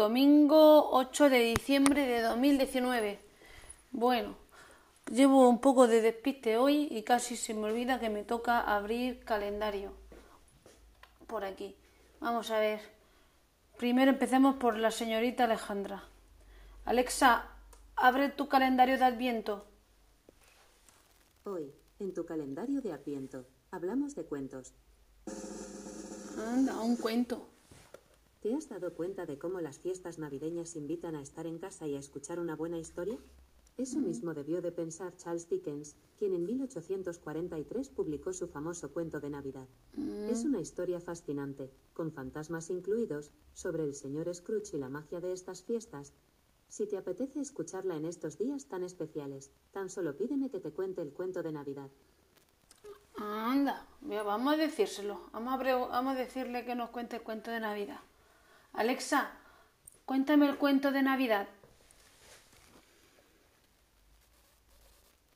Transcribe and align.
domingo 0.00 0.92
8 0.92 1.28
de 1.28 1.40
diciembre 1.40 2.06
de 2.06 2.22
2019. 2.22 3.20
Bueno, 3.90 4.34
llevo 5.12 5.46
un 5.46 5.60
poco 5.60 5.88
de 5.88 6.00
despiste 6.00 6.56
hoy 6.56 6.88
y 6.90 7.02
casi 7.02 7.36
se 7.36 7.52
me 7.52 7.64
olvida 7.66 8.00
que 8.00 8.08
me 8.08 8.24
toca 8.24 8.60
abrir 8.60 9.22
calendario. 9.24 9.92
Por 11.26 11.44
aquí. 11.44 11.76
Vamos 12.18 12.50
a 12.50 12.60
ver. 12.60 12.80
Primero 13.76 14.10
empecemos 14.10 14.56
por 14.56 14.78
la 14.78 14.90
señorita 14.90 15.44
Alejandra. 15.44 16.02
Alexa, 16.86 17.50
abre 17.94 18.30
tu 18.30 18.48
calendario 18.48 18.96
de 18.96 19.04
Adviento. 19.04 19.66
Hoy, 21.44 21.74
en 21.98 22.14
tu 22.14 22.24
calendario 22.24 22.80
de 22.80 22.92
Adviento, 22.94 23.44
hablamos 23.70 24.14
de 24.14 24.24
cuentos. 24.24 24.72
Anda, 26.38 26.80
un 26.80 26.96
cuento. 26.96 27.49
¿Te 28.40 28.54
has 28.54 28.68
dado 28.68 28.94
cuenta 28.94 29.26
de 29.26 29.38
cómo 29.38 29.60
las 29.60 29.78
fiestas 29.78 30.18
navideñas 30.18 30.74
invitan 30.76 31.14
a 31.14 31.20
estar 31.22 31.46
en 31.46 31.58
casa 31.58 31.86
y 31.86 31.94
a 31.94 31.98
escuchar 31.98 32.40
una 32.40 32.56
buena 32.56 32.78
historia? 32.78 33.18
Eso 33.76 33.98
mismo 33.98 34.34
debió 34.34 34.60
de 34.62 34.72
pensar 34.72 35.16
Charles 35.16 35.48
Dickens, 35.48 35.96
quien 36.18 36.34
en 36.34 36.44
1843 36.44 37.88
publicó 37.90 38.32
su 38.32 38.46
famoso 38.48 38.92
cuento 38.92 39.20
de 39.20 39.30
Navidad. 39.30 39.66
Es 40.28 40.44
una 40.44 40.60
historia 40.60 41.00
fascinante, 41.00 41.70
con 41.94 42.12
fantasmas 42.12 42.68
incluidos, 42.70 43.30
sobre 43.54 43.84
el 43.84 43.94
señor 43.94 44.34
Scrooge 44.34 44.76
y 44.76 44.80
la 44.80 44.88
magia 44.88 45.20
de 45.20 45.32
estas 45.32 45.62
fiestas. 45.62 46.12
Si 46.68 46.86
te 46.86 46.96
apetece 46.98 47.40
escucharla 47.40 47.96
en 47.96 48.04
estos 48.04 48.38
días 48.38 48.66
tan 48.66 48.82
especiales, 48.84 49.50
tan 49.72 49.88
solo 49.90 50.16
pídeme 50.16 50.50
que 50.50 50.60
te 50.60 50.72
cuente 50.72 51.02
el 51.02 51.12
cuento 51.12 51.42
de 51.42 51.52
Navidad. 51.52 51.90
Anda, 53.16 53.86
vamos 54.02 54.54
a 54.54 54.56
decírselo. 54.56 55.20
Vamos 55.32 55.54
a, 55.54 55.58
pre- 55.58 55.74
vamos 55.74 56.14
a 56.14 56.18
decirle 56.18 56.64
que 56.64 56.74
nos 56.74 56.90
cuente 56.90 57.16
el 57.16 57.22
cuento 57.22 57.50
de 57.50 57.60
Navidad. 57.60 58.00
Alexa, 58.72 59.32
cuéntame 60.04 60.48
el 60.48 60.56
cuento 60.56 60.92
de 60.92 61.02
Navidad. 61.02 61.48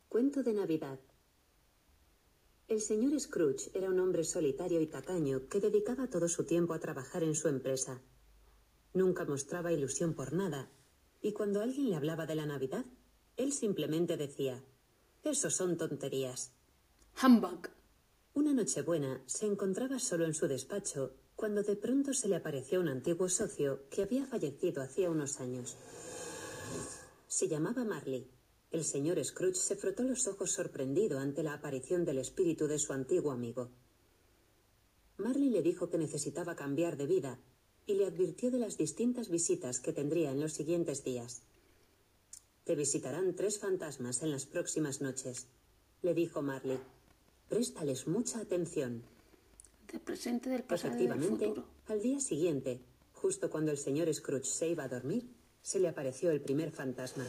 Cuento 0.09 0.43
de 0.43 0.55
Navidad. 0.55 0.99
El 2.69 2.81
señor 2.81 3.19
Scrooge 3.19 3.71
era 3.75 3.91
un 3.91 3.99
hombre 3.99 4.25
solitario 4.25 4.81
y 4.81 4.87
tacaño 4.87 5.49
que 5.49 5.61
dedicaba 5.61 6.07
todo 6.07 6.29
su 6.29 6.45
tiempo 6.45 6.75
a 6.75 6.79
trabajar 6.79 7.25
en 7.25 7.35
su 7.35 7.49
empresa. 7.49 8.01
Nunca 8.95 9.25
mostraba 9.25 9.73
ilusión 9.73 10.15
por 10.15 10.33
nada, 10.33 10.71
y 11.21 11.33
cuando 11.33 11.61
alguien 11.61 11.91
le 11.91 11.97
hablaba 11.97 12.27
de 12.27 12.37
la 12.37 12.47
Navidad, 12.47 12.85
él 13.37 13.53
simplemente 13.53 14.17
decía, 14.17 14.63
Eso 15.25 15.51
son 15.51 15.77
tonterías. 15.77 16.53
Humbug. 17.21 17.69
Una 18.33 18.53
Nochebuena 18.53 19.23
se 19.27 19.47
encontraba 19.47 19.99
solo 19.99 20.25
en 20.25 20.35
su 20.35 20.47
despacho 20.47 21.13
cuando 21.37 21.63
de 21.63 21.77
pronto 21.77 22.13
se 22.15 22.29
le 22.29 22.37
apareció 22.37 22.81
un 22.81 22.89
antiguo 22.89 23.29
socio 23.29 23.89
que 23.91 24.03
había 24.03 24.27
fallecido 24.27 24.83
hacía 24.83 25.11
unos 25.11 25.41
años. 25.41 25.77
Se 27.27 27.49
llamaba 27.49 27.85
Marley. 27.85 28.31
El 28.71 28.85
señor 28.85 29.23
Scrooge 29.25 29.57
se 29.57 29.77
frotó 29.77 30.03
los 30.03 30.27
ojos 30.27 30.53
sorprendido 30.53 31.19
ante 31.19 31.43
la 31.43 31.55
aparición 31.55 32.05
del 32.05 32.19
espíritu 32.19 32.67
de 32.67 32.79
su 32.79 32.93
antiguo 32.93 33.33
amigo. 33.33 33.71
Marley 35.17 35.51
le 35.51 35.63
dijo 35.63 35.89
que 35.89 35.99
necesitaba 35.99 36.57
cambiar 36.57 36.97
de 36.97 37.07
vida 37.07 37.39
y 37.87 37.95
le 37.95 38.07
advirtió 38.07 38.51
de 38.51 38.59
las 38.59 38.77
distintas 38.77 39.29
visitas 39.29 39.81
que 39.81 39.93
tendría 39.93 40.33
en 40.33 40.41
los 40.41 40.55
siguientes 40.55 41.05
días. 41.05 41.43
Te 42.65 42.75
visitarán 42.75 43.37
tres 43.37 43.59
fantasmas 43.59 44.23
en 44.23 44.31
las 44.31 44.47
próximas 44.47 45.01
noches, 45.01 45.47
le 46.03 46.15
dijo 46.15 46.43
Marley. 46.43 46.81
Préstales 47.49 48.07
mucha 48.07 48.41
atención. 48.41 49.05
Del 49.95 50.03
presente, 50.03 50.51
del 50.51 50.65
pasado 50.65 50.97
y 50.97 51.07
del 51.07 51.13
Efectivamente, 51.13 51.47
futuro. 51.47 51.69
al 51.87 52.03
día 52.03 52.19
siguiente, 52.19 52.81
justo 53.13 53.49
cuando 53.49 53.71
el 53.71 53.79
señor 53.79 54.13
Scrooge 54.13 54.45
se 54.45 54.67
iba 54.67 54.83
a 54.83 54.89
dormir, 54.89 55.33
se 55.63 55.79
le 55.79 55.87
apareció 55.87 56.33
el 56.33 56.41
primer 56.41 56.73
fantasma. 56.73 57.25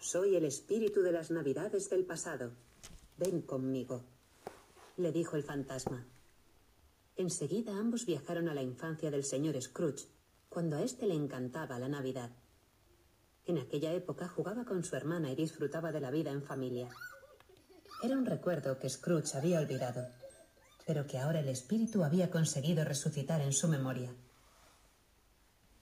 Soy 0.00 0.36
el 0.36 0.44
espíritu 0.44 1.02
de 1.02 1.10
las 1.10 1.32
navidades 1.32 1.90
del 1.90 2.04
pasado. 2.04 2.52
Ven 3.16 3.42
conmigo, 3.42 4.04
le 4.96 5.10
dijo 5.10 5.34
el 5.34 5.42
fantasma. 5.42 6.06
Enseguida 7.16 7.76
ambos 7.76 8.06
viajaron 8.06 8.48
a 8.48 8.54
la 8.54 8.62
infancia 8.62 9.10
del 9.10 9.24
señor 9.24 9.60
Scrooge, 9.60 10.06
cuando 10.48 10.76
a 10.76 10.82
éste 10.84 11.04
le 11.08 11.14
encantaba 11.14 11.80
la 11.80 11.88
Navidad. 11.88 12.30
En 13.44 13.58
aquella 13.58 13.92
época 13.92 14.28
jugaba 14.28 14.64
con 14.64 14.84
su 14.84 14.94
hermana 14.94 15.32
y 15.32 15.34
disfrutaba 15.34 15.90
de 15.90 16.00
la 16.00 16.12
vida 16.12 16.30
en 16.30 16.44
familia. 16.44 16.88
Era 18.04 18.16
un 18.16 18.24
recuerdo 18.24 18.78
que 18.78 18.88
Scrooge 18.88 19.36
había 19.36 19.58
olvidado, 19.58 20.06
pero 20.86 21.06
que 21.06 21.18
ahora 21.18 21.40
el 21.40 21.48
espíritu 21.48 22.04
había 22.04 22.30
conseguido 22.30 22.84
resucitar 22.84 23.40
en 23.40 23.52
su 23.52 23.66
memoria. 23.68 24.14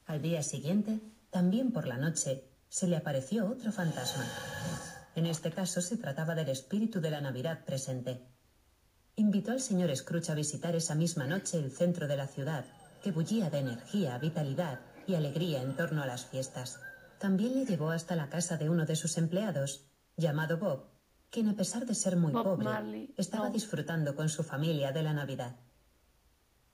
Al 0.07 0.23
día 0.23 0.43
siguiente, 0.43 0.99
también 1.31 1.73
por 1.73 1.87
la 1.87 1.99
noche, 1.99 2.49
se 2.69 2.89
le 2.89 2.97
apareció 2.97 3.47
otro 3.47 3.71
fantasma. 3.71 4.27
En 5.15 5.27
este 5.27 5.53
caso 5.53 5.81
se 5.83 5.99
trataba 5.99 6.35
del 6.35 6.49
espíritu 6.49 7.01
de 7.01 7.11
la 7.11 7.21
Navidad 7.21 7.65
presente. 7.65 8.27
Invitó 9.17 9.53
al 9.53 9.61
señor 9.61 9.95
Scrooge 9.95 10.33
a 10.33 10.35
visitar 10.35 10.75
esa 10.75 10.95
misma 10.95 11.27
noche 11.27 11.59
el 11.59 11.71
centro 11.71 12.09
de 12.09 12.17
la 12.17 12.27
ciudad, 12.27 12.65
que 13.03 13.13
bullía 13.13 13.51
de 13.51 13.59
energía, 13.59 14.19
vitalidad 14.19 14.81
y 15.07 15.15
alegría 15.15 15.63
en 15.63 15.77
torno 15.77 16.03
a 16.03 16.07
las 16.07 16.25
fiestas. 16.25 16.81
También 17.19 17.55
le 17.55 17.67
llevó 17.67 17.91
hasta 17.91 18.17
la 18.17 18.31
casa 18.31 18.57
de 18.57 18.71
uno 18.71 18.87
de 18.87 18.97
sus 18.97 19.19
empleados, 19.19 19.87
llamado 20.17 20.59
Bob, 20.59 20.94
quien 21.35 21.49
a 21.49 21.57
pesar 21.57 21.85
de 21.85 21.97
ser 21.97 22.15
muy 22.17 22.33
Bob 22.33 22.45
pobre, 22.45 22.65
Marley, 22.65 23.13
estaba 23.17 23.49
no. 23.49 23.53
disfrutando 23.53 24.15
con 24.15 24.29
su 24.29 24.45
familia 24.45 24.93
de 24.93 25.03
la 25.03 25.13
Navidad. 25.13 25.57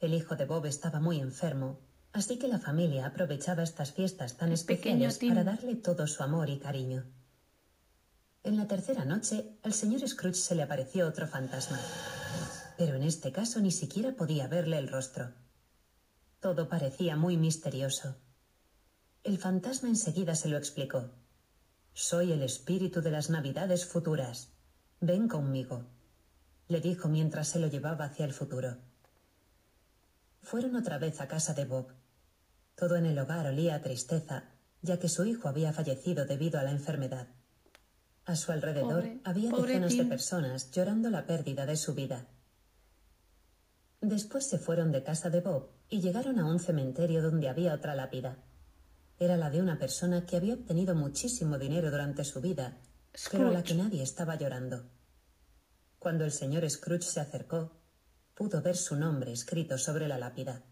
El 0.01 0.13
hijo 0.13 0.37
de 0.37 0.45
Bob 0.45 0.67
estaba 0.67 1.01
muy 1.01 1.19
enfermo, 1.19 1.81
así 2.13 2.39
que 2.39 2.47
la 2.47 2.59
familia 2.59 3.07
aprovechaba 3.07 3.63
estas 3.63 3.93
fiestas 3.93 4.37
tan 4.37 4.49
El 4.49 4.55
especiales 4.57 5.17
para 5.17 5.45
darle 5.45 5.77
todo 5.77 6.07
su 6.07 6.23
amor 6.23 6.51
y 6.51 6.59
cariño. 6.59 7.07
En 8.43 8.59
la 8.59 8.67
tercera 8.67 9.07
noche, 9.07 9.57
al 9.63 9.73
señor 9.73 10.07
Scrooge 10.07 10.35
se 10.39 10.55
le 10.55 10.63
apareció 10.63 11.09
otro 11.09 11.27
fantasma, 11.27 11.81
pero 12.77 12.97
en 12.97 13.05
este 13.05 13.33
caso 13.33 13.61
ni 13.61 13.71
siquiera 13.71 14.13
podía 14.13 14.47
verle 14.47 14.77
el 14.77 14.89
rostro. 14.89 15.33
Todo 16.39 16.69
parecía 16.69 17.17
muy 17.17 17.39
misterioso. 17.39 18.15
El 19.25 19.39
fantasma 19.39 19.89
enseguida 19.89 20.35
se 20.35 20.51
lo 20.51 20.59
explicó. 20.59 21.09
Soy 21.95 22.33
el 22.33 22.43
espíritu 22.43 23.01
de 23.03 23.11
las 23.11 23.31
navidades 23.31 23.85
futuras. 23.87 24.49
Ven 25.01 25.29
conmigo, 25.29 25.85
le 26.69 26.81
dijo 26.81 27.09
mientras 27.09 27.49
se 27.49 27.59
lo 27.59 27.67
llevaba 27.69 28.05
hacia 28.07 28.25
el 28.25 28.33
futuro. 28.33 28.77
Fueron 30.43 30.77
otra 30.77 30.99
vez 30.99 31.21
a 31.21 31.29
casa 31.29 31.55
de 31.55 31.65
Bob. 31.65 31.89
Todo 32.77 32.97
en 32.97 33.07
el 33.07 33.19
hogar 33.19 33.47
olía 33.47 33.75
a 33.77 33.83
tristeza, 33.83 34.45
ya 34.83 34.99
que 34.99 35.09
su 35.09 35.25
hijo 35.25 35.49
había 35.49 35.73
fallecido 35.73 36.25
debido 36.25 36.59
a 36.59 36.63
la 36.63 36.71
enfermedad. 36.71 37.29
A 38.25 38.37
su 38.37 38.53
alrededor 38.53 39.03
Pobre- 39.03 39.21
había 39.25 39.51
pobre 39.51 39.75
decenas 39.81 39.97
de 39.97 40.05
personas 40.05 40.71
llorando 40.71 41.11
la 41.11 41.27
pérdida 41.27 41.67
de 41.67 41.77
su 41.77 41.95
vida. 41.95 42.27
Después 44.01 44.49
se 44.49 44.59
fueron 44.59 44.93
de 44.93 45.03
casa 45.03 45.29
de 45.29 45.41
Bob 45.41 45.69
y 45.91 46.01
llegaron 46.01 46.39
a 46.39 46.47
un 46.47 46.59
cementerio 46.61 47.21
donde 47.23 47.49
había 47.49 47.75
otra 47.75 47.95
lápida. 47.95 48.37
Era 49.21 49.37
la 49.37 49.51
de 49.51 49.61
una 49.61 49.79
persona 49.79 50.25
que 50.25 50.37
había 50.37 50.55
obtenido 50.55 50.95
muchísimo 50.95 51.59
dinero 51.59 51.91
durante 51.91 52.25
su 52.25 52.41
vida, 52.41 52.79
pero 53.31 53.49
a 53.49 53.53
la 53.53 53.63
que 53.63 53.75
nadie 53.75 54.03
estaba 54.03 54.37
llorando. 54.37 54.89
Cuando 55.99 56.25
el 56.25 56.33
señor 56.33 56.69
Scrooge 56.71 57.03
se 57.03 57.21
acercó, 57.21 57.71
pudo 58.35 58.63
ver 58.63 58.79
su 58.79 58.97
nombre 58.97 59.31
escrito 59.31 59.77
sobre 59.77 60.09
la 60.09 60.17
lápida. 60.17 60.65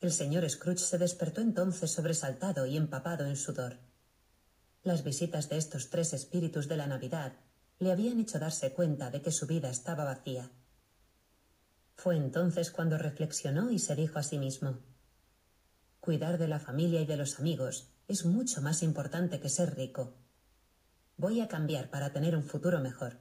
El 0.00 0.12
señor 0.12 0.48
Scrooge 0.48 0.78
se 0.84 0.96
despertó 0.96 1.40
entonces 1.40 1.90
sobresaltado 1.90 2.66
y 2.66 2.76
empapado 2.76 3.26
en 3.26 3.34
sudor. 3.34 3.78
Las 4.84 5.02
visitas 5.02 5.48
de 5.48 5.56
estos 5.56 5.90
tres 5.90 6.12
espíritus 6.12 6.68
de 6.68 6.76
la 6.76 6.86
Navidad 6.86 7.32
le 7.80 7.90
habían 7.90 8.20
hecho 8.20 8.38
darse 8.38 8.72
cuenta 8.72 9.10
de 9.10 9.22
que 9.22 9.32
su 9.32 9.48
vida 9.48 9.70
estaba 9.70 10.04
vacía. 10.04 10.52
Fue 11.96 12.14
entonces 12.16 12.70
cuando 12.70 12.96
reflexionó 12.96 13.72
y 13.72 13.80
se 13.80 13.96
dijo 13.96 14.20
a 14.20 14.22
sí 14.22 14.38
mismo 14.38 14.93
Cuidar 16.04 16.36
de 16.36 16.48
la 16.48 16.60
familia 16.60 17.00
y 17.00 17.06
de 17.06 17.16
los 17.16 17.40
amigos 17.40 17.88
es 18.08 18.26
mucho 18.26 18.60
más 18.60 18.82
importante 18.82 19.40
que 19.40 19.48
ser 19.48 19.74
rico. 19.74 20.12
Voy 21.16 21.40
a 21.40 21.48
cambiar 21.48 21.88
para 21.88 22.12
tener 22.12 22.36
un 22.36 22.44
futuro 22.44 22.78
mejor. 22.78 23.16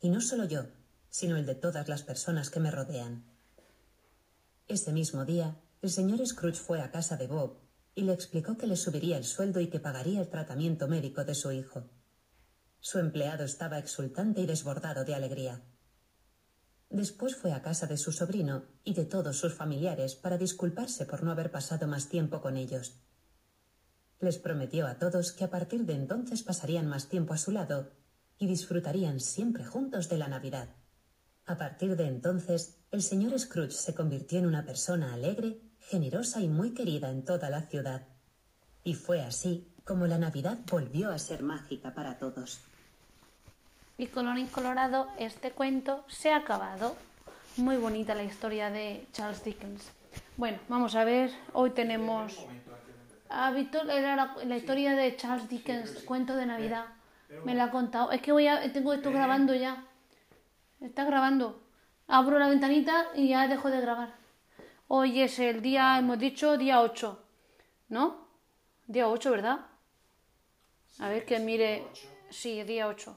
Y 0.00 0.08
no 0.08 0.20
solo 0.20 0.44
yo, 0.44 0.66
sino 1.10 1.36
el 1.36 1.46
de 1.46 1.56
todas 1.56 1.88
las 1.88 2.04
personas 2.04 2.48
que 2.48 2.60
me 2.60 2.70
rodean. 2.70 3.24
Ese 4.68 4.92
mismo 4.92 5.24
día, 5.24 5.56
el 5.80 5.90
señor 5.90 6.24
Scrooge 6.24 6.60
fue 6.60 6.80
a 6.80 6.92
casa 6.92 7.16
de 7.16 7.26
Bob 7.26 7.58
y 7.96 8.02
le 8.02 8.12
explicó 8.12 8.56
que 8.56 8.68
le 8.68 8.76
subiría 8.76 9.16
el 9.16 9.24
sueldo 9.24 9.58
y 9.58 9.66
que 9.66 9.80
pagaría 9.80 10.20
el 10.20 10.28
tratamiento 10.28 10.86
médico 10.86 11.24
de 11.24 11.34
su 11.34 11.50
hijo. 11.50 11.90
Su 12.78 13.00
empleado 13.00 13.42
estaba 13.42 13.80
exultante 13.80 14.42
y 14.42 14.46
desbordado 14.46 15.04
de 15.04 15.16
alegría. 15.16 15.60
Después 16.92 17.36
fue 17.36 17.54
a 17.54 17.62
casa 17.62 17.86
de 17.86 17.96
su 17.96 18.12
sobrino 18.12 18.66
y 18.84 18.92
de 18.92 19.06
todos 19.06 19.38
sus 19.38 19.54
familiares 19.54 20.14
para 20.14 20.36
disculparse 20.36 21.06
por 21.06 21.22
no 21.22 21.30
haber 21.30 21.50
pasado 21.50 21.88
más 21.88 22.10
tiempo 22.10 22.42
con 22.42 22.58
ellos. 22.58 23.00
Les 24.20 24.36
prometió 24.36 24.86
a 24.86 24.98
todos 24.98 25.32
que 25.32 25.44
a 25.44 25.50
partir 25.50 25.86
de 25.86 25.94
entonces 25.94 26.42
pasarían 26.42 26.86
más 26.86 27.08
tiempo 27.08 27.32
a 27.32 27.38
su 27.38 27.50
lado 27.50 27.92
y 28.36 28.46
disfrutarían 28.46 29.20
siempre 29.20 29.64
juntos 29.64 30.10
de 30.10 30.18
la 30.18 30.28
Navidad. 30.28 30.68
A 31.46 31.56
partir 31.56 31.96
de 31.96 32.06
entonces, 32.06 32.76
el 32.90 33.02
señor 33.02 33.38
Scrooge 33.40 33.72
se 33.72 33.94
convirtió 33.94 34.38
en 34.38 34.46
una 34.46 34.66
persona 34.66 35.14
alegre 35.14 35.62
generosa 35.78 36.42
y 36.42 36.48
muy 36.48 36.74
querida 36.74 37.10
en 37.10 37.24
toda 37.24 37.48
la 37.48 37.62
ciudad. 37.62 38.06
Y 38.84 38.94
fue 38.94 39.22
así 39.22 39.72
como 39.84 40.06
la 40.06 40.18
Navidad 40.18 40.58
volvió 40.70 41.10
a 41.10 41.18
ser 41.18 41.42
mágica 41.42 41.94
para 41.94 42.18
todos. 42.18 42.60
Y 43.98 44.06
colorín 44.06 44.46
colorado, 44.46 45.08
este 45.18 45.50
cuento 45.50 46.04
se 46.08 46.32
ha 46.32 46.38
acabado. 46.38 46.96
Muy 47.56 47.76
bonita 47.76 48.14
la 48.14 48.24
historia 48.24 48.70
de 48.70 49.06
Charles 49.12 49.44
Dickens. 49.44 49.92
Bueno, 50.36 50.58
vamos 50.68 50.94
a 50.94 51.04
ver, 51.04 51.30
hoy 51.52 51.70
tenemos... 51.70 52.38
Ah, 53.28 53.50
Víctor, 53.50 53.90
era 53.90 54.34
la, 54.44 54.56
historia 54.56 54.94
de 54.94 55.16
Charles 55.16 55.48
Dickens, 55.48 56.02
cuento 56.04 56.36
de 56.36 56.46
Navidad. 56.46 56.86
Me 57.44 57.54
la 57.54 57.64
ha 57.64 57.70
contado. 57.70 58.10
Es 58.12 58.20
que 58.20 58.32
voy 58.32 58.46
a, 58.46 58.72
tengo 58.72 58.92
esto 58.92 59.10
grabando 59.10 59.54
ya. 59.54 59.84
Está 60.80 61.04
grabando. 61.04 61.62
Abro 62.08 62.38
la 62.38 62.48
ventanita 62.48 63.06
y 63.14 63.28
ya 63.28 63.48
dejo 63.48 63.70
de 63.70 63.80
grabar. 63.80 64.14
Hoy 64.88 65.22
es 65.22 65.38
el 65.38 65.62
día, 65.62 65.98
hemos 65.98 66.18
dicho, 66.18 66.58
día 66.58 66.82
8. 66.82 67.18
¿No? 67.88 68.28
Día 68.86 69.08
8, 69.08 69.30
¿verdad? 69.30 69.60
A 70.98 71.08
ver 71.08 71.24
que 71.24 71.38
mire. 71.38 71.86
Sí, 72.28 72.62
día 72.64 72.88
8. 72.88 73.16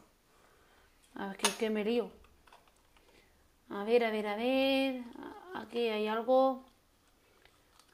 A 1.15 1.27
ver 1.27 1.37
que, 1.37 1.49
que 1.51 1.69
me 1.69 1.83
lío. 1.83 2.11
A 3.69 3.83
ver, 3.83 4.03
a 4.03 4.11
ver, 4.11 4.27
a 4.27 4.35
ver. 4.35 5.03
Aquí 5.55 5.89
hay 5.89 6.07
algo 6.07 6.65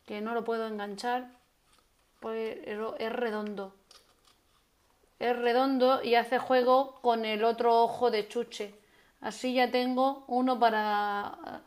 que 0.05 0.21
no 0.21 0.33
lo 0.33 0.43
puedo 0.43 0.67
enganchar. 0.67 1.29
Pues 2.19 2.59
es 2.65 3.13
redondo. 3.13 3.75
Es 5.19 5.37
redondo 5.37 6.03
y 6.03 6.15
hace 6.15 6.39
juego 6.39 6.99
con 7.01 7.25
el 7.25 7.43
otro 7.43 7.83
ojo 7.83 8.11
de 8.11 8.27
chuche. 8.27 8.75
Así 9.21 9.53
ya 9.53 9.69
tengo 9.69 10.25
uno 10.27 10.59
para, 10.59 11.61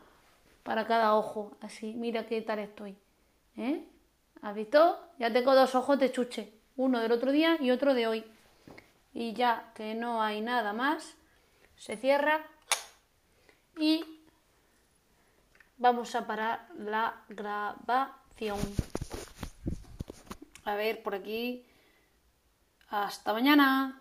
para 0.64 0.86
cada 0.86 1.14
ojo. 1.14 1.56
Así, 1.60 1.94
mira 1.94 2.26
qué 2.26 2.42
tal 2.42 2.58
estoy. 2.58 2.96
¿Eh? 3.56 3.86
¿Has 4.42 4.54
visto? 4.54 4.98
Ya 5.18 5.32
tengo 5.32 5.54
dos 5.54 5.74
ojos 5.74 5.98
de 5.98 6.10
chuche. 6.10 6.52
Uno 6.76 7.00
del 7.00 7.12
otro 7.12 7.30
día 7.30 7.56
y 7.60 7.70
otro 7.70 7.94
de 7.94 8.08
hoy. 8.08 8.24
Y 9.12 9.32
ya 9.32 9.72
que 9.74 9.94
no 9.94 10.20
hay 10.20 10.40
nada 10.40 10.72
más, 10.72 11.16
se 11.76 11.96
cierra 11.96 12.44
y 13.78 14.04
vamos 15.78 16.14
a 16.14 16.26
parar 16.26 16.68
la 16.76 17.24
grabación. 17.28 18.58
A 20.64 20.74
ver, 20.74 21.02
por 21.02 21.14
aquí. 21.14 21.66
Hasta 22.88 23.32
mañana. 23.32 24.00